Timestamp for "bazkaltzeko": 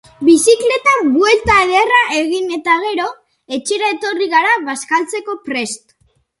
4.73-5.41